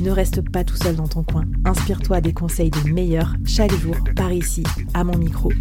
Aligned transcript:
Ne 0.00 0.10
reste 0.10 0.48
pas 0.50 0.64
tout 0.64 0.76
seul 0.76 0.96
dans 0.96 1.08
ton 1.08 1.22
coin. 1.22 1.44
Inspire-toi 1.64 2.20
des 2.20 2.32
conseils 2.32 2.70
des 2.70 2.90
meilleurs 2.90 3.34
chaque 3.44 3.74
jour 3.74 3.96
par 4.16 4.32
ici, 4.32 4.64
à 4.92 5.04
mon 5.04 5.16
micro. 5.16 5.52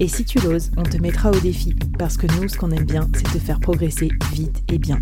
Et 0.00 0.08
si 0.08 0.24
tu 0.24 0.38
l'oses, 0.40 0.70
on 0.76 0.82
te 0.82 0.96
mettra 0.98 1.30
au 1.30 1.38
défi 1.40 1.74
parce 1.98 2.16
que 2.16 2.26
nous, 2.38 2.48
ce 2.48 2.56
qu'on 2.56 2.70
aime 2.70 2.84
bien, 2.84 3.08
c'est 3.14 3.24
te 3.24 3.38
faire 3.38 3.60
progresser 3.60 4.10
vite 4.32 4.62
et 4.72 4.78
bien. 4.78 5.00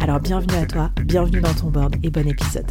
Alors 0.00 0.20
bienvenue 0.20 0.54
à 0.54 0.66
toi, 0.66 0.90
bienvenue 1.04 1.40
dans 1.40 1.54
ton 1.54 1.70
board 1.70 1.96
et 2.02 2.10
bon 2.10 2.26
épisode. 2.26 2.70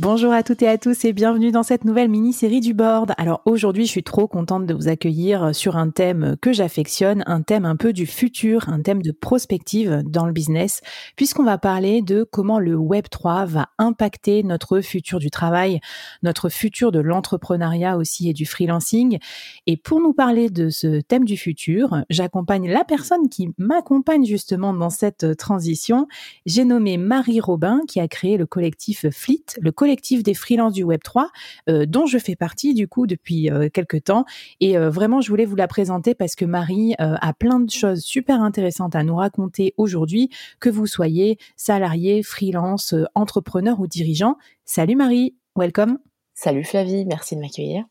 Bonjour 0.00 0.32
à 0.32 0.42
toutes 0.42 0.62
et 0.62 0.66
à 0.66 0.78
tous 0.78 1.04
et 1.04 1.12
bienvenue 1.12 1.52
dans 1.52 1.62
cette 1.62 1.84
nouvelle 1.84 2.08
mini-série 2.08 2.60
du 2.60 2.72
board. 2.72 3.12
Alors 3.18 3.42
aujourd'hui, 3.44 3.84
je 3.84 3.90
suis 3.90 4.02
trop 4.02 4.26
contente 4.26 4.64
de 4.64 4.72
vous 4.72 4.88
accueillir 4.88 5.54
sur 5.54 5.76
un 5.76 5.90
thème 5.90 6.38
que 6.40 6.54
j'affectionne, 6.54 7.22
un 7.26 7.42
thème 7.42 7.66
un 7.66 7.76
peu 7.76 7.92
du 7.92 8.06
futur, 8.06 8.70
un 8.70 8.80
thème 8.80 9.02
de 9.02 9.12
prospective 9.12 10.00
dans 10.06 10.24
le 10.24 10.32
business, 10.32 10.80
puisqu'on 11.16 11.42
va 11.42 11.58
parler 11.58 12.00
de 12.00 12.22
comment 12.22 12.58
le 12.58 12.76
Web 12.76 13.10
3 13.10 13.44
va 13.44 13.68
impacter 13.76 14.42
notre 14.42 14.80
futur 14.80 15.18
du 15.18 15.30
travail, 15.30 15.80
notre 16.22 16.48
futur 16.48 16.92
de 16.92 17.00
l'entrepreneuriat 17.00 17.98
aussi 17.98 18.30
et 18.30 18.32
du 18.32 18.46
freelancing. 18.46 19.18
Et 19.66 19.76
pour 19.76 20.00
nous 20.00 20.14
parler 20.14 20.48
de 20.48 20.70
ce 20.70 21.02
thème 21.02 21.26
du 21.26 21.36
futur, 21.36 22.06
j'accompagne 22.08 22.70
la 22.70 22.84
personne 22.84 23.28
qui 23.28 23.50
m'accompagne 23.58 24.24
justement 24.24 24.72
dans 24.72 24.88
cette 24.88 25.36
transition. 25.36 26.08
J'ai 26.46 26.64
nommé 26.64 26.96
Marie 26.96 27.40
Robin 27.40 27.82
qui 27.86 28.00
a 28.00 28.08
créé 28.08 28.38
le 28.38 28.46
collectif 28.46 29.04
Fleet, 29.10 29.44
le 29.60 29.72
collectif 29.72 29.89
collectif 29.90 30.22
des 30.22 30.34
freelances 30.34 30.74
du 30.74 30.84
Web 30.84 31.02
3, 31.02 31.30
euh, 31.68 31.84
dont 31.84 32.06
je 32.06 32.16
fais 32.18 32.36
partie 32.36 32.74
du 32.74 32.86
coup 32.86 33.08
depuis 33.08 33.50
euh, 33.50 33.68
quelques 33.68 34.04
temps. 34.04 34.24
Et 34.60 34.78
euh, 34.78 34.88
vraiment, 34.88 35.20
je 35.20 35.28
voulais 35.28 35.44
vous 35.44 35.56
la 35.56 35.66
présenter 35.66 36.14
parce 36.14 36.36
que 36.36 36.44
Marie 36.44 36.94
a 36.98 37.32
plein 37.32 37.58
de 37.58 37.70
choses 37.70 38.00
super 38.00 38.40
intéressantes 38.40 38.94
à 38.94 39.02
nous 39.02 39.16
raconter 39.16 39.74
aujourd'hui, 39.76 40.30
que 40.60 40.68
vous 40.68 40.86
soyez 40.86 41.38
salarié, 41.56 42.22
freelance, 42.22 42.94
entrepreneur 43.14 43.80
ou 43.80 43.88
dirigeant. 43.88 44.36
Salut 44.64 44.94
Marie, 44.94 45.34
welcome. 45.56 45.98
Salut 46.34 46.64
Flavie, 46.64 47.04
merci 47.04 47.34
de 47.34 47.40
m'accueillir. 47.40 47.84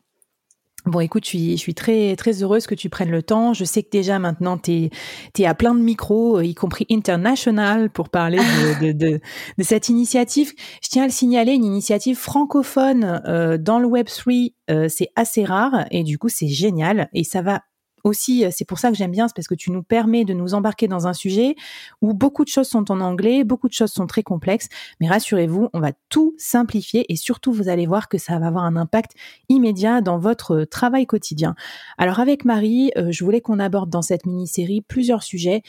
Bon, 0.86 1.00
écoute, 1.00 1.24
je 1.24 1.28
suis, 1.28 1.50
je 1.52 1.56
suis 1.56 1.74
très, 1.74 2.16
très 2.16 2.42
heureuse 2.42 2.66
que 2.66 2.74
tu 2.74 2.88
prennes 2.88 3.10
le 3.10 3.22
temps. 3.22 3.52
Je 3.52 3.64
sais 3.64 3.82
que 3.82 3.90
déjà 3.90 4.18
maintenant, 4.18 4.56
tu 4.56 4.88
es, 5.38 5.44
à 5.44 5.54
plein 5.54 5.74
de 5.74 5.80
micros, 5.80 6.38
euh, 6.38 6.44
y 6.44 6.54
compris 6.54 6.86
international, 6.90 7.90
pour 7.90 8.08
parler 8.08 8.38
de, 8.80 8.92
de, 8.92 9.20
de, 9.58 9.62
cette 9.62 9.90
initiative. 9.90 10.52
Je 10.82 10.88
tiens 10.88 11.02
à 11.02 11.06
le 11.06 11.12
signaler, 11.12 11.52
une 11.52 11.64
initiative 11.64 12.16
francophone 12.16 13.20
euh, 13.26 13.58
dans 13.58 13.78
le 13.78 13.88
Web3, 13.88 14.54
euh, 14.70 14.88
c'est 14.88 15.10
assez 15.16 15.44
rare 15.44 15.84
et 15.90 16.02
du 16.02 16.16
coup, 16.16 16.30
c'est 16.30 16.48
génial. 16.48 17.08
Et 17.12 17.24
ça 17.24 17.42
va 17.42 17.60
aussi, 18.04 18.44
c'est 18.50 18.64
pour 18.64 18.78
ça 18.78 18.90
que 18.90 18.96
j'aime 18.96 19.10
bien, 19.10 19.28
c'est 19.28 19.34
parce 19.34 19.48
que 19.48 19.54
tu 19.54 19.70
nous 19.70 19.82
permets 19.82 20.24
de 20.24 20.34
nous 20.34 20.54
embarquer 20.54 20.88
dans 20.88 21.06
un 21.06 21.12
sujet 21.12 21.54
où 22.02 22.14
beaucoup 22.14 22.44
de 22.44 22.48
choses 22.48 22.68
sont 22.68 22.90
en 22.90 23.00
anglais, 23.00 23.44
beaucoup 23.44 23.68
de 23.68 23.72
choses 23.72 23.92
sont 23.92 24.06
très 24.06 24.22
complexes, 24.22 24.68
mais 25.00 25.08
rassurez-vous, 25.08 25.68
on 25.72 25.80
va 25.80 25.92
tout 26.08 26.34
simplifier 26.38 27.10
et 27.12 27.16
surtout 27.16 27.52
vous 27.52 27.68
allez 27.68 27.86
voir 27.86 28.08
que 28.08 28.18
ça 28.18 28.38
va 28.38 28.46
avoir 28.46 28.64
un 28.64 28.76
impact 28.76 29.12
immédiat 29.48 30.00
dans 30.00 30.18
votre 30.18 30.64
travail 30.64 31.06
quotidien. 31.06 31.54
Alors 31.98 32.20
avec 32.20 32.44
Marie, 32.44 32.90
euh, 32.96 33.08
je 33.10 33.24
voulais 33.24 33.40
qu'on 33.40 33.58
aborde 33.58 33.90
dans 33.90 34.02
cette 34.02 34.26
mini-série 34.26 34.80
plusieurs 34.82 35.22
sujets. 35.22 35.62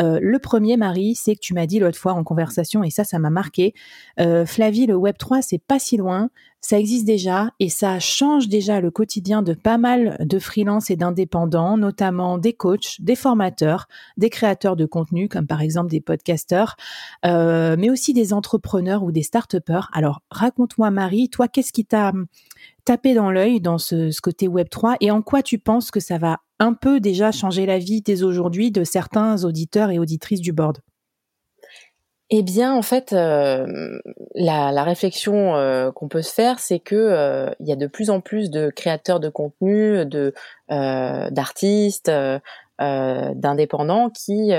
Euh, 0.00 0.18
le 0.20 0.38
premier, 0.38 0.76
Marie, 0.76 1.14
c'est 1.14 1.34
que 1.34 1.40
tu 1.40 1.54
m'as 1.54 1.66
dit 1.66 1.78
l'autre 1.78 1.98
fois 1.98 2.12
en 2.12 2.24
conversation, 2.24 2.82
et 2.84 2.90
ça, 2.90 3.04
ça 3.04 3.18
m'a 3.18 3.30
marqué, 3.30 3.74
euh, 4.20 4.44
Flavie, 4.46 4.86
le 4.86 4.96
Web 4.96 5.16
3, 5.18 5.42
c'est 5.42 5.62
pas 5.62 5.78
si 5.78 5.96
loin, 5.96 6.30
ça 6.66 6.80
existe 6.80 7.06
déjà 7.06 7.52
et 7.60 7.68
ça 7.68 8.00
change 8.00 8.48
déjà 8.48 8.80
le 8.80 8.90
quotidien 8.90 9.40
de 9.40 9.54
pas 9.54 9.78
mal 9.78 10.16
de 10.18 10.40
freelances 10.40 10.90
et 10.90 10.96
d'indépendants, 10.96 11.76
notamment 11.76 12.38
des 12.38 12.54
coachs, 12.54 13.00
des 13.00 13.14
formateurs, 13.14 13.86
des 14.16 14.30
créateurs 14.30 14.74
de 14.74 14.84
contenu, 14.84 15.28
comme 15.28 15.46
par 15.46 15.60
exemple 15.60 15.90
des 15.90 16.00
podcasteurs, 16.00 16.74
euh, 17.24 17.76
mais 17.78 17.88
aussi 17.88 18.14
des 18.14 18.32
entrepreneurs 18.32 19.04
ou 19.04 19.12
des 19.12 19.22
start-upers. 19.22 19.88
Alors, 19.92 20.22
raconte-moi, 20.32 20.90
Marie, 20.90 21.28
toi, 21.28 21.46
qu'est-ce 21.46 21.72
qui 21.72 21.84
t'a 21.84 22.12
tapé 22.84 23.14
dans 23.14 23.30
l'œil 23.30 23.60
dans 23.60 23.78
ce, 23.78 24.10
ce 24.10 24.20
côté 24.20 24.48
Web 24.48 24.68
3 24.68 24.96
et 25.00 25.12
en 25.12 25.22
quoi 25.22 25.44
tu 25.44 25.60
penses 25.60 25.92
que 25.92 26.00
ça 26.00 26.18
va 26.18 26.40
un 26.58 26.72
peu 26.72 26.98
déjà 26.98 27.30
changer 27.30 27.64
la 27.66 27.78
vie 27.78 28.02
dès 28.02 28.24
aujourd'hui 28.24 28.72
de 28.72 28.82
certains 28.82 29.44
auditeurs 29.44 29.92
et 29.92 30.00
auditrices 30.00 30.40
du 30.40 30.52
board? 30.52 30.78
Eh 32.30 32.42
bien, 32.42 32.74
en 32.74 32.82
fait, 32.82 33.12
euh, 33.12 34.00
la, 34.34 34.82
réflexion 34.82 35.54
euh, 35.54 35.92
qu'on 35.92 36.08
peut 36.08 36.22
se 36.22 36.32
faire, 36.32 36.58
c'est 36.58 36.80
que 36.80 36.96
euh, 36.96 37.50
il 37.60 37.68
y 37.68 37.72
a 37.72 37.76
de 37.76 37.86
plus 37.86 38.10
en 38.10 38.20
plus 38.20 38.50
de 38.50 38.68
créateurs 38.70 39.20
de 39.20 39.28
contenu, 39.28 40.04
de 40.04 40.34
d'artistes, 40.68 42.10
d'indépendants 42.80 44.10
qui 44.10 44.50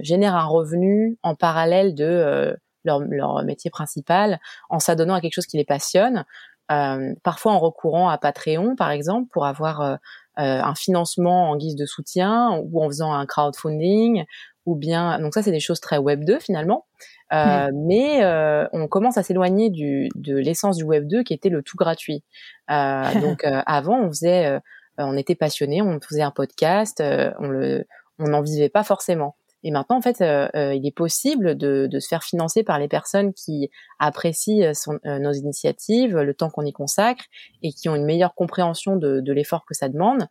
génèrent 0.00 0.36
un 0.36 0.46
revenu 0.46 1.18
en 1.24 1.34
parallèle 1.34 1.94
de 1.96 2.56
leur, 2.84 3.00
leur, 3.00 3.42
métier 3.44 3.70
principal, 3.70 4.38
en 4.70 4.78
s'adonnant 4.78 5.14
à 5.14 5.20
quelque 5.20 5.34
chose 5.34 5.46
qui 5.46 5.56
les 5.56 5.64
passionne. 5.64 6.24
parfois 6.68 7.52
en 7.52 7.58
recourant 7.58 8.08
à 8.08 8.18
Patreon, 8.18 8.76
par 8.76 8.92
exemple, 8.92 9.28
pour 9.32 9.46
avoir 9.46 9.98
un 10.36 10.74
financement 10.76 11.50
en 11.50 11.56
guise 11.56 11.74
de 11.74 11.86
soutien 11.86 12.62
ou 12.62 12.82
en 12.84 12.86
faisant 12.86 13.12
un 13.12 13.26
crowdfunding 13.26 14.24
ou 14.66 14.76
bien 14.76 15.18
donc 15.18 15.34
ça 15.34 15.42
c'est 15.42 15.50
des 15.50 15.60
choses 15.60 15.80
très 15.80 15.98
web 15.98 16.24
2 16.24 16.38
finalement. 16.38 16.86
Euh, 17.32 17.68
mmh. 17.68 17.86
mais 17.86 18.24
euh, 18.24 18.66
on 18.72 18.88
commence 18.88 19.16
à 19.16 19.22
s'éloigner 19.22 19.70
du 19.70 20.08
de 20.14 20.36
l'essence 20.36 20.76
du 20.76 20.84
web 20.84 21.06
2 21.08 21.22
qui 21.22 21.32
était 21.32 21.48
le 21.48 21.62
tout 21.62 21.76
gratuit. 21.76 22.22
Euh, 22.70 23.02
donc 23.20 23.44
euh, 23.44 23.62
avant 23.66 24.00
on 24.00 24.08
faisait 24.08 24.46
euh, 24.46 24.60
on 24.98 25.16
était 25.16 25.34
passionné 25.34 25.82
on 25.82 25.98
faisait 26.00 26.22
un 26.22 26.30
podcast 26.30 27.02
on 27.02 27.48
le 27.48 27.86
on 28.18 28.28
n'en 28.28 28.42
vivait 28.42 28.68
pas 28.68 28.84
forcément. 28.84 29.36
Et 29.64 29.70
maintenant 29.70 29.98
en 29.98 30.02
fait 30.02 30.20
il 30.20 30.86
est 30.86 30.94
possible 30.94 31.56
de, 31.56 31.86
de 31.90 32.00
se 32.00 32.08
faire 32.08 32.24
financer 32.24 32.62
par 32.64 32.78
les 32.78 32.88
personnes 32.88 33.32
qui 33.32 33.70
apprécient 33.98 34.74
son, 34.74 34.98
nos 35.04 35.32
initiatives 35.32 36.18
le 36.18 36.34
temps 36.34 36.50
qu'on 36.50 36.64
y 36.64 36.72
consacre 36.72 37.24
et 37.62 37.72
qui 37.72 37.88
ont 37.88 37.94
une 37.94 38.04
meilleure 38.04 38.34
compréhension 38.34 38.96
de, 38.96 39.20
de 39.20 39.32
l'effort 39.32 39.64
que 39.64 39.74
ça 39.74 39.88
demande. 39.88 40.26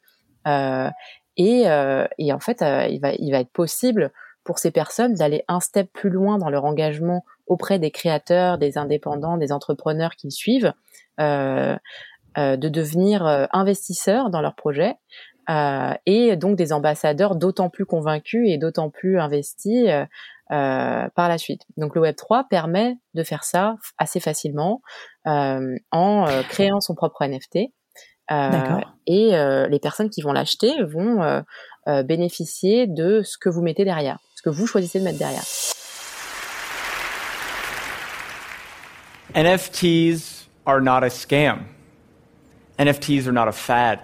Euh, 0.47 0.89
et, 1.37 1.69
euh, 1.69 2.05
et 2.17 2.33
en 2.33 2.39
fait, 2.39 2.61
euh, 2.61 2.87
il, 2.87 2.99
va, 2.99 3.13
il 3.13 3.31
va 3.31 3.39
être 3.39 3.51
possible 3.51 4.11
pour 4.43 4.59
ces 4.59 4.71
personnes 4.71 5.13
d'aller 5.13 5.43
un 5.47 5.59
step 5.59 5.91
plus 5.93 6.09
loin 6.09 6.37
dans 6.37 6.49
leur 6.49 6.65
engagement 6.65 7.23
auprès 7.47 7.79
des 7.79 7.91
créateurs, 7.91 8.57
des 8.57 8.77
indépendants, 8.77 9.37
des 9.37 9.51
entrepreneurs 9.51 10.15
qui 10.15 10.31
suivent, 10.31 10.73
euh, 11.19 11.75
euh, 12.37 12.55
de 12.55 12.69
devenir 12.69 13.27
euh, 13.27 13.45
investisseurs 13.51 14.29
dans 14.29 14.39
leur 14.39 14.55
projet 14.55 14.95
euh, 15.49 15.93
et 16.05 16.37
donc 16.37 16.55
des 16.55 16.71
ambassadeurs 16.71 17.35
d'autant 17.35 17.69
plus 17.69 17.85
convaincus 17.85 18.49
et 18.49 18.57
d'autant 18.57 18.89
plus 18.89 19.19
investis 19.19 19.89
par 20.47 21.29
la 21.29 21.37
suite. 21.37 21.63
Donc 21.75 21.95
le 21.95 22.01
Web 22.01 22.15
3 22.15 22.45
permet 22.49 22.97
de 23.15 23.23
faire 23.23 23.43
ça 23.43 23.75
assez 23.97 24.19
facilement 24.19 24.81
en 25.25 26.25
créant 26.49 26.81
son 26.81 26.95
propre 26.95 27.25
NFT 27.25 27.71
et 29.07 29.35
euh, 29.35 29.67
les 29.67 29.79
personnes 29.79 30.09
qui 30.09 30.21
vont 30.21 30.31
l'acheter 30.31 30.83
vont 30.83 31.21
euh, 31.87 32.03
bénéficier 32.03 32.87
de 32.87 33.21
ce 33.23 33.37
que 33.37 33.49
vous 33.49 33.61
mettez 33.61 33.83
derrière, 33.83 34.19
ce 34.35 34.41
que 34.41 34.49
vous 34.49 34.67
choisissez 34.67 34.99
de 34.99 35.03
mettre 35.03 35.19
derrière. 35.19 35.43
NFTs 39.33 40.47
are 40.65 40.81
not 40.81 41.03
a 41.03 41.09
scam. 41.09 41.59
NFTs 42.77 43.27
are 43.27 43.33
not 43.33 43.47
a 43.47 43.51
fad. 43.51 43.99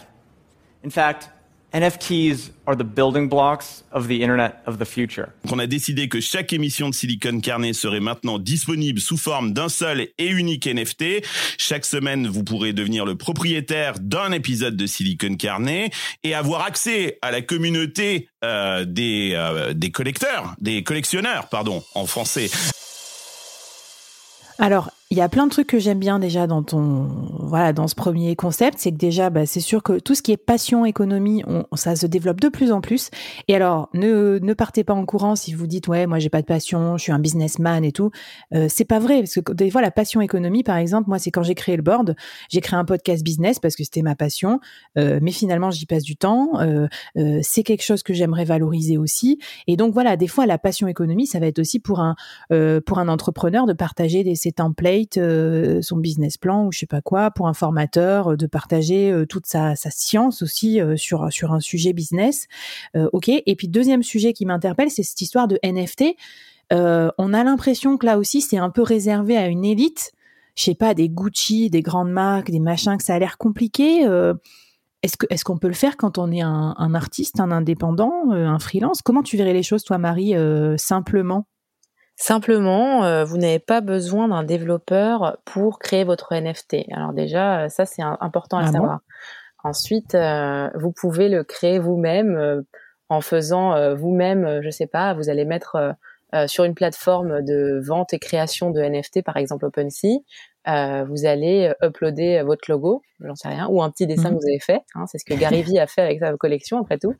In 0.83 0.89
fact, 0.89 1.29
NFTs 1.73 2.51
are 2.65 2.77
the 2.77 2.83
building 2.83 3.27
blocks 3.27 3.83
of 3.91 4.07
the 4.07 4.21
Internet 4.21 4.55
of 4.65 4.77
the 4.77 4.85
future. 4.85 5.33
On 5.51 5.59
a 5.59 5.67
décidé 5.67 6.07
que 6.07 6.21
chaque 6.21 6.53
émission 6.53 6.89
de 6.89 6.95
Silicon 6.95 7.41
Carnet 7.41 7.73
serait 7.73 7.99
maintenant 7.99 8.39
disponible 8.39 9.01
sous 9.01 9.17
forme 9.17 9.51
d'un 9.51 9.67
seul 9.67 10.07
et 10.17 10.27
unique 10.27 10.65
NFT. 10.65 11.25
Chaque 11.57 11.85
semaine, 11.85 12.25
vous 12.27 12.43
pourrez 12.43 12.71
devenir 12.71 13.05
le 13.05 13.15
propriétaire 13.15 13.99
d'un 13.99 14.31
épisode 14.31 14.77
de 14.77 14.85
Silicon 14.87 15.35
Carnet 15.35 15.89
et 16.23 16.33
avoir 16.33 16.63
accès 16.63 17.19
à 17.21 17.31
la 17.31 17.41
communauté 17.41 18.29
euh, 18.45 18.85
des, 18.85 19.33
euh, 19.35 19.73
des 19.73 19.91
collecteurs, 19.91 20.55
des 20.61 20.83
collectionneurs, 20.83 21.49
pardon, 21.49 21.83
en 21.95 22.05
français. 22.05 22.49
Alors, 24.57 24.91
il 25.09 25.17
y 25.17 25.21
a 25.21 25.29
plein 25.29 25.45
de 25.45 25.51
trucs 25.51 25.67
que 25.67 25.79
j'aime 25.79 25.99
bien 25.99 26.19
déjà 26.19 26.47
dans 26.47 26.63
ton 26.63 27.07
voilà 27.39 27.71
dans 27.71 27.87
ce 27.87 27.95
premier 27.95 28.35
concept, 28.35 28.77
c'est 28.77 28.91
que 28.91 28.97
déjà 28.97 29.29
bah, 29.29 29.45
c'est 29.45 29.61
sûr 29.61 29.81
que 29.81 29.99
tout 29.99 30.15
ce 30.15 30.21
qui 30.21 30.33
est 30.33 30.37
passion 30.37 30.83
économie, 30.83 31.43
on, 31.47 31.63
ça 31.77 31.95
se 31.95 32.05
développe 32.07 32.41
de 32.41 32.49
plus 32.49 32.73
en 32.73 32.81
plus. 32.81 33.09
Et 33.47 33.55
alors 33.55 33.87
ne 33.93 34.37
ne 34.39 34.53
partez 34.53 34.83
pas 34.83 34.93
en 34.93 35.05
courant 35.05 35.37
si 35.37 35.53
vous 35.53 35.65
dites 35.65 35.87
ouais 35.87 36.07
moi 36.07 36.19
j'ai 36.19 36.29
pas 36.29 36.41
de 36.41 36.45
passion, 36.45 36.97
je 36.97 37.03
suis 37.03 37.13
un 37.13 37.19
businessman 37.19 37.85
et 37.85 37.93
tout. 37.93 38.11
Euh, 38.53 38.67
c'est 38.69 38.83
pas 38.83 38.99
vrai 38.99 39.19
parce 39.19 39.35
que 39.35 39.53
des 39.53 39.71
fois 39.71 39.81
la 39.81 39.91
passion 39.91 40.19
économie 40.19 40.63
par 40.63 40.75
exemple, 40.75 41.07
moi 41.07 41.19
c'est 41.19 41.31
quand 41.31 41.43
j'ai 41.43 41.55
créé 41.55 41.77
le 41.77 41.83
board, 41.83 42.17
j'ai 42.49 42.59
créé 42.59 42.77
un 42.77 42.85
podcast 42.85 43.23
business 43.23 43.59
parce 43.59 43.77
que 43.77 43.85
c'était 43.85 44.01
ma 44.01 44.15
passion, 44.15 44.59
euh, 44.97 45.19
mais 45.21 45.31
finalement 45.31 45.71
j'y 45.71 45.85
passe 45.85 46.03
du 46.03 46.17
temps. 46.17 46.59
Euh, 46.59 46.87
euh 47.15 47.39
c'est 47.43 47.63
quelque 47.63 47.83
chose 47.83 48.03
que 48.03 48.13
j'aimerais 48.13 48.43
valoriser 48.43 48.97
aussi. 48.97 49.39
Et 49.67 49.77
donc 49.77 49.93
voilà 49.93 50.17
des 50.17 50.27
fois 50.27 50.45
la 50.45 50.57
passion 50.57 50.87
économie 50.87 51.27
ça 51.27 51.39
va 51.39 51.47
être 51.47 51.59
aussi 51.59 51.79
pour 51.79 52.01
un 52.01 52.15
euh, 52.51 52.81
pour 52.81 52.99
un 52.99 53.07
entrepreneur 53.07 53.65
de 53.65 53.73
partager 53.73 54.25
des, 54.25 54.35
ses 54.35 54.51
templates 54.51 54.96
euh, 55.17 55.81
son 55.81 55.97
business 55.97 56.37
plan 56.37 56.65
ou 56.65 56.71
je 56.71 56.79
sais 56.79 56.85
pas 56.85 57.01
quoi, 57.01 57.31
pour 57.31 57.47
un 57.47 57.53
formateur, 57.53 58.31
euh, 58.33 58.37
de 58.37 58.47
partager 58.47 59.11
euh, 59.11 59.25
toute 59.25 59.45
sa, 59.45 59.75
science 59.75 60.41
aussi 60.41 60.79
sur 60.95 61.31
sur 61.31 61.53
un 61.53 61.59
sujet 61.59 61.93
business. 61.93 62.47
ok. 62.95 63.29
Et 63.29 63.55
puis 63.55 63.67
deuxième 63.67 64.03
sujet 64.03 64.33
qui 64.33 64.45
m'interpelle, 64.45 64.89
c'est 64.89 65.03
cette 65.03 65.21
histoire 65.21 65.47
de 65.47 65.59
NFT. 65.63 66.15
on 66.71 67.33
a 67.33 67.43
l'impression 67.43 67.97
que 67.97 68.05
là 68.05 68.17
aussi 68.17 68.41
c'est 68.41 68.57
un 68.57 68.69
peu 68.69 68.81
réservé 68.81 69.37
à 69.37 69.47
une 69.47 69.65
élite. 69.65 70.11
Je 70.55 70.63
sais 70.63 70.75
pas, 70.75 70.93
des 70.93 71.09
Gucci, 71.09 71.69
des 71.69 71.81
grandes 71.81 72.11
marques, 72.11 72.49
des 72.51 72.59
machins, 72.59 72.97
que 72.97 73.03
ça 73.03 73.15
a 73.15 73.19
l'air 73.19 73.37
compliqué. 73.37 74.01
est-ce 75.03 75.43
qu'on 75.43 75.57
peut 75.57 75.67
le 75.67 75.73
faire 75.73 75.97
quand 75.97 76.17
on 76.17 76.31
est 76.31 76.41
un 76.41 76.93
artiste, 76.95 77.39
un 77.39 77.51
indépendant, 77.51 78.31
un 78.31 78.59
freelance? 78.59 79.01
Comment 79.01 79.23
tu 79.23 79.37
verrais 79.37 79.53
les 79.53 79.63
choses, 79.63 79.83
toi, 79.83 79.97
Marie, 79.97 80.33
simplement? 80.77 81.47
Simplement, 82.19 83.03
euh, 83.03 83.23
vous 83.23 83.37
n'avez 83.37 83.59
pas 83.59 83.79
besoin 83.79 84.27
d'un 84.27 84.41
développeur 84.41 85.37
pour 85.45 85.77
créer 85.77 86.03
votre 86.03 86.33
NFT. 86.33 86.87
Alors 86.91 87.13
déjà, 87.13 87.65
euh, 87.65 87.69
ça 87.69 87.85
c'est 87.85 88.01
important 88.01 88.57
à 88.57 88.63
ah 88.63 88.71
savoir. 88.71 88.99
Ensuite, 89.63 90.15
euh, 90.15 90.67
vous 90.73 90.91
pouvez 90.91 91.29
le 91.29 91.43
créer 91.43 91.77
vous-même 91.77 92.63
en 93.09 93.21
faisant 93.21 93.93
vous-même, 93.95 94.61
je 94.63 94.69
sais 94.71 94.87
pas, 94.87 95.13
vous 95.13 95.29
allez 95.29 95.45
mettre 95.45 95.95
sur 96.47 96.65
une 96.65 96.75
plateforme 96.75 97.41
de 97.41 97.79
vente 97.85 98.13
et 98.13 98.19
création 98.19 98.69
de 98.71 98.81
NFT, 98.81 99.23
par 99.23 99.37
exemple 99.37 99.65
OpenSea, 99.65 100.23
euh, 100.67 101.05
vous 101.05 101.25
allez 101.25 101.71
euh, 101.81 101.87
uploader 101.87 102.39
euh, 102.39 102.43
votre 102.43 102.69
logo, 102.69 103.01
j'en 103.21 103.35
sais 103.35 103.47
rien, 103.47 103.67
ou 103.69 103.81
un 103.81 103.89
petit 103.89 104.05
dessin 104.05 104.29
que 104.29 104.33
mhm. 104.33 104.39
vous 104.41 104.47
avez 104.47 104.59
fait. 104.59 104.81
Hein, 104.95 105.05
c'est 105.07 105.17
ce 105.17 105.23
que 105.23 105.33
Gary 105.33 105.63
Vee 105.63 105.79
a 105.79 105.87
fait 105.87 106.01
avec 106.01 106.19
sa 106.19 106.35
collection, 106.35 106.81
après 106.81 106.97
tout. 106.97 107.13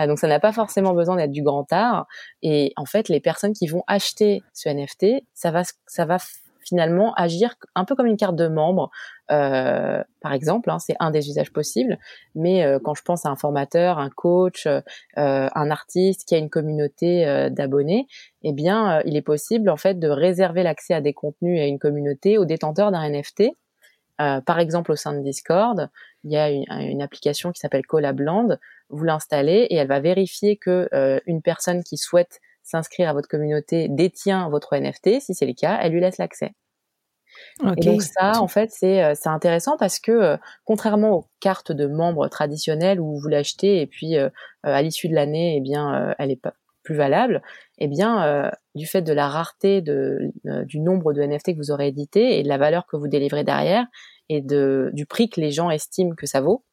donc 0.00 0.18
ça 0.18 0.26
n'a 0.26 0.40
pas 0.40 0.52
forcément 0.52 0.94
besoin 0.94 1.16
d'être 1.16 1.30
du 1.30 1.42
grand 1.42 1.72
art. 1.72 2.06
Et 2.42 2.72
en 2.76 2.86
fait, 2.86 3.08
les 3.08 3.20
personnes 3.20 3.52
qui 3.52 3.68
vont 3.68 3.84
acheter 3.86 4.42
ce 4.52 4.68
NFT, 4.68 5.22
ça 5.32 5.52
va, 5.52 5.62
ça 5.86 6.06
va 6.06 6.18
finalement 6.68 7.14
agir 7.14 7.54
un 7.74 7.84
peu 7.84 7.94
comme 7.94 8.06
une 8.06 8.16
carte 8.16 8.36
de 8.36 8.48
membre, 8.48 8.90
euh, 9.30 10.02
par 10.20 10.32
exemple. 10.32 10.70
Hein, 10.70 10.78
c'est 10.78 10.96
un 11.00 11.10
des 11.10 11.28
usages 11.28 11.52
possibles. 11.52 11.98
Mais 12.34 12.64
euh, 12.64 12.78
quand 12.82 12.94
je 12.94 13.02
pense 13.02 13.26
à 13.26 13.30
un 13.30 13.36
formateur, 13.36 13.98
un 13.98 14.10
coach, 14.10 14.66
euh, 14.66 14.80
un 15.16 15.70
artiste 15.70 16.26
qui 16.28 16.34
a 16.34 16.38
une 16.38 16.50
communauté 16.50 17.48
d'abonnés, 17.50 18.06
eh 18.42 18.52
bien, 18.52 19.00
il 19.04 19.16
est 19.16 19.22
possible 19.22 19.70
en 19.70 19.76
fait 19.76 19.98
de 19.98 20.08
réserver 20.08 20.62
l'accès 20.62 20.94
à 20.94 21.00
des 21.00 21.12
contenus 21.12 21.58
et 21.58 21.62
à 21.62 21.66
une 21.66 21.78
communauté 21.78 22.38
aux 22.38 22.44
détenteurs 22.44 22.92
d'un 22.92 23.08
NFT. 23.08 23.50
par 24.18 24.58
exemple, 24.58 24.92
au 24.92 24.96
sein 24.96 25.12
de 25.12 25.22
Discord, 25.22 25.88
il 26.24 26.32
y 26.32 26.36
a 26.36 26.50
une, 26.50 26.64
une 26.70 27.02
application 27.02 27.52
qui 27.52 27.60
s'appelle 27.60 27.86
Collabland. 27.86 28.58
Vous 28.90 29.04
l'installez 29.04 29.66
et 29.70 29.76
elle 29.76 29.88
va 29.88 30.00
vérifier 30.00 30.56
que 30.56 30.88
une 31.26 31.42
personne 31.42 31.82
qui 31.82 31.96
souhaite 31.96 32.40
s'inscrire 32.68 33.08
à 33.08 33.12
votre 33.12 33.28
communauté 33.28 33.88
détient 33.88 34.48
votre 34.48 34.76
NFT. 34.76 35.20
Si 35.20 35.34
c'est 35.34 35.46
le 35.46 35.54
cas, 35.54 35.78
elle 35.82 35.92
lui 35.92 36.00
laisse 36.00 36.18
l'accès. 36.18 36.52
Et 37.76 37.80
donc 37.80 38.02
ça, 38.02 38.40
en 38.40 38.48
fait, 38.48 38.70
c'est 38.72 39.02
euh, 39.02 39.12
c'est 39.14 39.28
intéressant 39.28 39.76
parce 39.76 39.98
que 39.98 40.12
euh, 40.12 40.36
contrairement 40.64 41.12
aux 41.12 41.26
cartes 41.40 41.72
de 41.72 41.86
membres 41.86 42.28
traditionnelles 42.28 43.00
où 43.00 43.18
vous 43.18 43.28
l'achetez 43.28 43.80
et 43.80 43.86
puis 43.86 44.16
euh, 44.16 44.28
à 44.62 44.82
l'issue 44.82 45.08
de 45.08 45.14
l'année, 45.14 45.56
eh 45.56 45.60
bien, 45.60 46.14
elle 46.18 46.30
est 46.30 46.40
pas 46.40 46.54
plus 46.82 46.94
valable. 46.96 47.42
Eh 47.78 47.86
bien, 47.86 48.50
du 48.74 48.86
fait 48.86 49.02
de 49.02 49.12
la 49.12 49.28
rareté 49.28 49.82
de, 49.82 50.32
du 50.64 50.80
nombre 50.80 51.12
de 51.12 51.22
NFT 51.22 51.52
que 51.52 51.58
vous 51.58 51.70
aurez 51.70 51.88
édité 51.88 52.38
et 52.38 52.42
de 52.42 52.48
la 52.48 52.58
valeur 52.58 52.86
que 52.86 52.96
vous 52.96 53.08
délivrez 53.08 53.44
derrière 53.44 53.86
et 54.28 54.40
de 54.40 54.90
du 54.94 55.06
prix 55.06 55.28
que 55.28 55.40
les 55.40 55.50
gens 55.50 55.70
estiment 55.70 56.14
que 56.14 56.26
ça 56.26 56.40
vaut, 56.40 56.64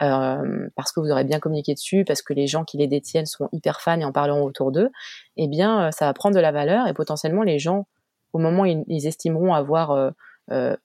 euh, 0.00 0.68
parce 0.74 0.92
que 0.92 1.00
vous 1.00 1.10
aurez 1.10 1.24
bien 1.24 1.38
communiqué 1.38 1.74
dessus, 1.74 2.04
parce 2.04 2.22
que 2.22 2.32
les 2.32 2.46
gens 2.46 2.64
qui 2.64 2.78
les 2.78 2.86
détiennent 2.86 3.26
sont 3.26 3.48
hyper 3.52 3.80
fans 3.80 4.00
et 4.00 4.04
en 4.04 4.12
parleront 4.12 4.44
autour 4.44 4.72
d'eux, 4.72 4.90
eh 5.36 5.48
bien, 5.48 5.88
euh, 5.88 5.90
ça 5.90 6.06
va 6.06 6.14
prendre 6.14 6.34
de 6.34 6.40
la 6.40 6.52
valeur 6.52 6.86
et 6.86 6.94
potentiellement 6.94 7.42
les 7.42 7.58
gens, 7.58 7.86
au 8.32 8.38
moment 8.38 8.62
où 8.62 8.66
ils, 8.66 9.06
estimeront 9.06 9.52
avoir 9.52 9.90
euh, 9.90 10.10
euh, 10.50 10.76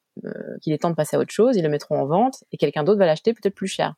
qu'il 0.61 0.73
est 0.73 0.79
temps 0.79 0.89
de 0.89 0.95
passer 0.95 1.15
à 1.15 1.19
autre 1.19 1.31
chose, 1.31 1.55
ils 1.55 1.63
le 1.63 1.69
mettront 1.69 1.99
en 1.99 2.05
vente 2.05 2.43
et 2.51 2.57
quelqu'un 2.57 2.83
d'autre 2.83 2.99
va 2.99 3.05
l'acheter 3.05 3.33
peut-être 3.33 3.55
plus 3.55 3.67
cher. 3.67 3.93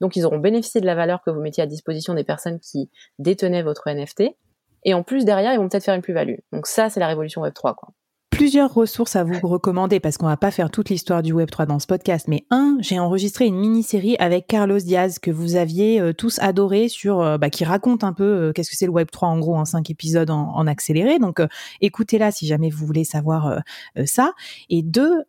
Donc, 0.00 0.16
ils 0.16 0.24
auront 0.24 0.38
bénéficié 0.38 0.80
de 0.80 0.86
la 0.86 0.94
valeur 0.94 1.22
que 1.22 1.30
vous 1.30 1.40
mettiez 1.40 1.62
à 1.62 1.66
disposition 1.66 2.14
des 2.14 2.24
personnes 2.24 2.58
qui 2.58 2.90
détenaient 3.18 3.62
votre 3.62 3.88
NFT. 3.88 4.24
Et 4.84 4.94
en 4.94 5.02
plus, 5.04 5.24
derrière, 5.24 5.52
ils 5.52 5.58
vont 5.58 5.68
peut-être 5.68 5.84
faire 5.84 5.94
une 5.94 6.02
plus-value. 6.02 6.38
Donc 6.52 6.66
ça, 6.66 6.90
c'est 6.90 6.98
la 6.98 7.06
révolution 7.06 7.42
Web 7.42 7.54
3, 7.54 7.74
quoi 7.74 7.90
plusieurs 8.42 8.74
ressources 8.74 9.14
à 9.14 9.22
vous 9.22 9.38
recommander 9.46 10.00
parce 10.00 10.18
qu'on 10.18 10.26
va 10.26 10.36
pas 10.36 10.50
faire 10.50 10.68
toute 10.68 10.88
l'histoire 10.88 11.22
du 11.22 11.32
Web3 11.32 11.64
dans 11.64 11.78
ce 11.78 11.86
podcast. 11.86 12.26
Mais 12.26 12.44
un, 12.50 12.76
j'ai 12.80 12.98
enregistré 12.98 13.46
une 13.46 13.54
mini-série 13.54 14.16
avec 14.18 14.48
Carlos 14.48 14.80
Diaz 14.80 15.20
que 15.20 15.30
vous 15.30 15.54
aviez 15.54 16.00
euh, 16.00 16.12
tous 16.12 16.40
adoré 16.40 16.88
sur, 16.88 17.20
euh, 17.20 17.38
bah, 17.38 17.50
qui 17.50 17.64
raconte 17.64 18.02
un 18.02 18.12
peu 18.12 18.24
euh, 18.24 18.52
qu'est-ce 18.52 18.68
que 18.68 18.76
c'est 18.76 18.86
le 18.86 18.90
Web3 18.90 19.26
en 19.26 19.38
gros 19.38 19.54
en 19.54 19.64
cinq 19.64 19.90
épisodes 19.90 20.28
en, 20.28 20.66
accéléré. 20.66 21.20
Donc 21.20 21.40
écoutez-la 21.80 22.32
si 22.32 22.48
jamais 22.48 22.68
vous 22.68 22.84
voulez 22.84 23.04
savoir 23.04 23.60
ça. 24.06 24.32
Et 24.70 24.82
deux, 24.82 25.22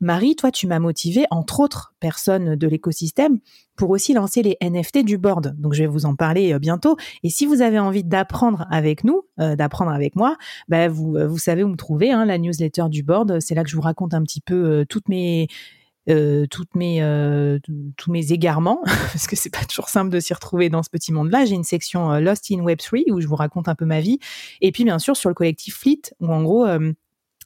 Marie, 0.00 0.36
toi 0.36 0.50
tu 0.50 0.66
m'as 0.66 0.80
motivé 0.80 1.24
entre 1.30 1.60
autres 1.60 1.94
personnes 1.98 2.56
de 2.56 2.68
l'écosystème 2.68 3.38
pour 3.76 3.90
aussi 3.90 4.14
lancer 4.14 4.42
les 4.42 4.56
NFT 4.62 5.04
du 5.04 5.18
board. 5.18 5.54
Donc 5.58 5.74
je 5.74 5.82
vais 5.82 5.88
vous 5.88 6.06
en 6.06 6.14
parler 6.14 6.52
euh, 6.52 6.58
bientôt. 6.58 6.96
Et 7.22 7.30
si 7.30 7.46
vous 7.46 7.62
avez 7.62 7.78
envie 7.78 8.04
d'apprendre 8.04 8.66
avec 8.70 9.04
nous, 9.04 9.22
euh, 9.40 9.56
d'apprendre 9.56 9.90
avec 9.90 10.16
moi, 10.16 10.36
bah, 10.68 10.88
vous, 10.88 11.16
euh, 11.16 11.26
vous 11.26 11.38
savez 11.38 11.64
où 11.64 11.68
me 11.68 11.76
trouver. 11.76 12.12
Hein, 12.12 12.24
la 12.24 12.38
newsletter 12.38 12.84
du 12.88 13.02
board, 13.02 13.40
c'est 13.40 13.54
là 13.54 13.64
que 13.64 13.70
je 13.70 13.76
vous 13.76 13.82
raconte 13.82 14.14
un 14.14 14.22
petit 14.22 14.40
peu 14.40 14.84
toutes 14.88 15.08
mes 15.08 15.48
toutes 16.06 16.74
mes 16.74 17.00
tous 17.96 18.12
mes 18.12 18.32
égarements 18.32 18.82
parce 18.84 19.26
que 19.26 19.36
c'est 19.36 19.48
pas 19.48 19.64
toujours 19.64 19.88
simple 19.88 20.10
de 20.10 20.20
s'y 20.20 20.34
retrouver 20.34 20.68
dans 20.68 20.82
ce 20.82 20.90
petit 20.90 21.12
monde-là. 21.12 21.46
J'ai 21.46 21.54
une 21.54 21.64
section 21.64 22.12
Lost 22.20 22.50
in 22.52 22.60
Web 22.60 22.78
3 22.78 23.00
où 23.10 23.22
je 23.22 23.26
vous 23.26 23.36
raconte 23.36 23.68
un 23.68 23.74
peu 23.74 23.86
ma 23.86 24.02
vie 24.02 24.18
et 24.60 24.70
puis 24.70 24.84
bien 24.84 24.98
sûr 24.98 25.16
sur 25.16 25.30
le 25.30 25.34
collectif 25.34 25.76
Fleet 25.76 26.02
où 26.20 26.28
en 26.28 26.42
gros 26.42 26.66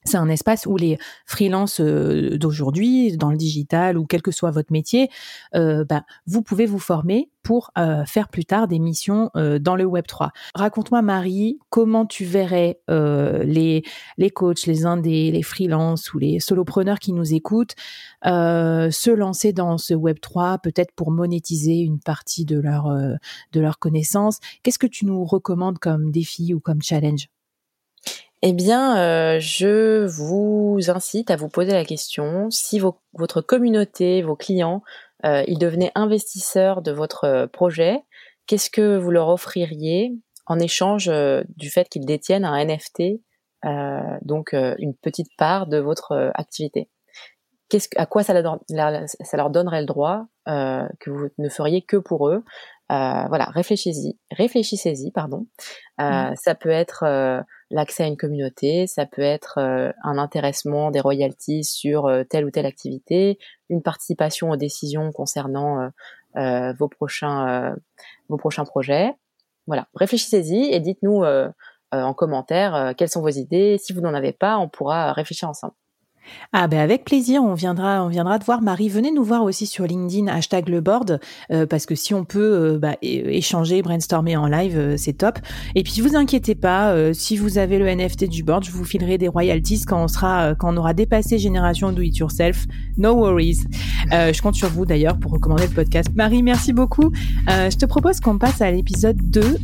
c'est 0.04 0.16
un 0.16 0.28
espace 0.28 0.66
où 0.66 0.76
les 0.76 0.98
freelances 1.26 1.80
euh, 1.80 2.38
d'aujourd'hui, 2.38 3.16
dans 3.16 3.30
le 3.30 3.36
digital 3.36 3.98
ou 3.98 4.06
quel 4.06 4.22
que 4.22 4.30
soit 4.30 4.50
votre 4.50 4.72
métier, 4.72 5.10
euh, 5.54 5.84
bah, 5.84 6.04
vous 6.26 6.42
pouvez 6.42 6.66
vous 6.66 6.78
former 6.78 7.30
pour 7.42 7.70
euh, 7.78 8.04
faire 8.04 8.28
plus 8.28 8.44
tard 8.44 8.68
des 8.68 8.78
missions 8.78 9.30
dans 9.34 9.74
le 9.74 9.84
Web 9.84 10.06
3. 10.06 10.32
Raconte-moi 10.54 11.00
Marie, 11.00 11.58
comment 11.70 12.04
tu 12.04 12.24
verrais 12.26 12.78
les 12.88 13.82
les 14.18 14.30
coachs, 14.30 14.66
les 14.66 14.84
indés, 14.84 15.30
les 15.30 15.42
freelances 15.42 16.12
ou 16.12 16.18
les 16.18 16.40
solopreneurs 16.40 16.98
qui 16.98 17.14
nous 17.14 17.32
écoutent 17.32 17.74
se 18.24 19.10
lancer 19.10 19.54
dans 19.54 19.78
ce 19.78 19.94
Web 19.94 20.18
3, 20.20 20.58
peut-être 20.58 20.92
pour 20.94 21.10
monétiser 21.10 21.78
une 21.78 22.00
partie 22.00 22.44
de 22.44 22.58
leur 22.58 22.92
de 23.52 23.60
leurs 23.60 23.78
connaissances. 23.78 24.40
Qu'est-ce 24.62 24.78
que 24.78 24.86
tu 24.86 25.06
nous 25.06 25.24
recommandes 25.24 25.78
comme 25.78 26.10
défi 26.10 26.52
ou 26.52 26.60
comme 26.60 26.82
challenge? 26.82 27.28
Eh 28.42 28.52
bien, 28.52 28.98
euh, 28.98 29.40
je 29.40 30.06
vous 30.06 30.78
incite 30.88 31.30
à 31.30 31.36
vous 31.36 31.48
poser 31.48 31.72
la 31.72 31.84
question 31.84 32.48
si 32.50 32.78
votre 32.78 33.40
communauté, 33.40 34.22
vos 34.22 34.36
clients, 34.36 34.82
euh, 35.24 35.42
ils 35.48 35.58
devenaient 35.58 35.90
investisseurs 35.96 36.80
de 36.80 36.92
votre 36.92 37.24
euh, 37.24 37.46
projet, 37.48 38.04
qu'est-ce 38.46 38.70
que 38.70 38.96
vous 38.96 39.10
leur 39.10 39.28
offririez 39.28 40.12
en 40.46 40.60
échange 40.60 41.10
du 41.56 41.68
fait 41.68 41.88
qu'ils 41.90 42.06
détiennent 42.06 42.46
un 42.46 42.64
NFT, 42.64 43.20
donc 44.22 44.54
une 44.54 44.94
petite 44.94 45.28
part 45.36 45.66
de 45.66 45.76
votre 45.76 46.32
activité? 46.34 46.88
Qu'est-ce, 47.68 47.88
à 47.96 48.06
quoi 48.06 48.22
ça 48.22 48.32
leur, 48.32 49.50
donnerait 49.50 49.80
le 49.80 49.86
droit 49.86 50.24
que 50.46 51.10
vous 51.10 51.28
ne 51.36 51.50
feriez 51.50 51.82
que 51.82 51.98
pour 51.98 52.30
eux? 52.30 52.44
Voilà, 52.88 53.50
réfléchissez-y, 53.52 54.18
réfléchissez-y, 54.30 55.10
pardon. 55.10 55.46
Mmh. 55.98 56.34
Ça 56.36 56.54
peut 56.54 56.70
être 56.70 57.04
l'accès 57.70 58.04
à 58.04 58.06
une 58.06 58.16
communauté, 58.16 58.86
ça 58.86 59.06
peut 59.06 59.22
être 59.22 59.58
euh, 59.58 59.92
un 60.02 60.18
intéressement 60.18 60.90
des 60.90 61.00
royalties 61.00 61.64
sur 61.64 62.06
euh, 62.06 62.24
telle 62.24 62.44
ou 62.44 62.50
telle 62.50 62.66
activité, 62.66 63.38
une 63.68 63.82
participation 63.82 64.50
aux 64.50 64.56
décisions 64.56 65.12
concernant 65.12 65.90
euh, 66.36 66.72
vos 66.78 66.88
prochains 66.88 67.74
vos 68.28 68.36
prochains 68.36 68.64
projets. 68.64 69.12
Voilà, 69.66 69.88
réfléchissez-y 69.94 70.72
et 70.72 70.80
dites-nous 70.80 71.24
en 71.92 72.14
commentaire 72.14 72.94
quelles 72.96 73.10
sont 73.10 73.20
vos 73.20 73.28
idées. 73.28 73.76
Si 73.78 73.92
vous 73.92 74.00
n'en 74.00 74.14
avez 74.14 74.32
pas, 74.32 74.58
on 74.58 74.68
pourra 74.68 75.12
réfléchir 75.12 75.48
ensemble. 75.48 75.74
Ah 76.52 76.66
ben 76.66 76.78
avec 76.78 77.04
plaisir, 77.04 77.42
on 77.42 77.54
viendra, 77.54 78.04
on 78.04 78.08
viendra 78.08 78.38
te 78.38 78.44
voir. 78.44 78.62
Marie, 78.62 78.88
venez 78.88 79.12
nous 79.12 79.24
voir 79.24 79.42
aussi 79.42 79.66
sur 79.66 79.84
LinkedIn 79.84 80.28
hashtag 80.28 80.68
le 80.68 80.80
board 80.80 81.20
euh, 81.50 81.66
parce 81.66 81.84
que 81.84 81.94
si 81.94 82.14
on 82.14 82.24
peut 82.24 82.38
euh, 82.40 82.78
bah, 82.78 82.96
échanger, 83.02 83.82
brainstormer 83.82 84.36
en 84.36 84.46
live, 84.46 84.76
euh, 84.76 84.94
c'est 84.96 85.12
top. 85.12 85.38
Et 85.74 85.82
puis 85.82 86.00
vous 86.00 86.16
inquiétez 86.16 86.54
pas, 86.54 86.94
si 87.12 87.36
vous 87.36 87.58
avez 87.58 87.78
le 87.78 87.86
NFT 87.86 88.28
du 88.28 88.42
board, 88.42 88.64
je 88.64 88.70
vous 88.70 88.84
filerai 88.84 89.18
des 89.18 89.28
royalties 89.28 89.82
quand 89.84 90.02
on 90.02 90.08
sera, 90.08 90.54
quand 90.54 90.72
on 90.72 90.76
aura 90.76 90.94
dépassé 90.94 91.38
génération 91.38 91.92
do 91.92 92.02
it 92.02 92.16
yourself. 92.16 92.66
No 92.96 93.14
worries. 93.14 93.58
je 94.10 94.40
compte 94.40 94.54
sur 94.54 94.68
vous 94.68 94.86
d'ailleurs 94.86 95.18
pour 95.18 95.32
recommander 95.32 95.66
le 95.66 95.74
podcast. 95.74 96.08
Marie, 96.14 96.42
merci 96.42 96.72
beaucoup. 96.72 97.12
je 97.46 97.76
te 97.76 97.86
propose 97.86 98.20
qu'on 98.20 98.38
passe 98.38 98.60
à 98.60 98.70
l'épisode 98.70 99.18
2 99.30 99.56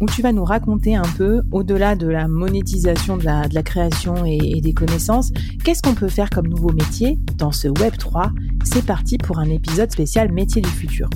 où 0.00 0.06
tu 0.06 0.22
vas 0.22 0.32
nous 0.32 0.44
raconter 0.44 0.96
un 0.96 1.08
peu 1.16 1.42
au-delà 1.52 1.94
de 1.94 2.08
la 2.08 2.28
monétisation 2.28 3.16
de 3.16 3.24
la, 3.24 3.48
de 3.48 3.54
la 3.54 3.62
création 3.62 4.24
et, 4.24 4.38
et 4.42 4.60
des 4.60 4.72
connaissances, 4.72 5.32
qu'est-ce 5.64 5.82
peut 5.94 6.08
faire 6.08 6.30
comme 6.30 6.48
nouveau 6.48 6.72
métier 6.72 7.18
dans 7.36 7.52
ce 7.52 7.68
Web 7.68 7.96
3 7.96 8.32
C'est 8.64 8.84
parti 8.84 9.18
pour 9.18 9.38
un 9.38 9.48
épisode 9.48 9.90
spécial 9.90 10.32
métier 10.32 10.60
du 10.60 10.68
futur. 10.68 11.08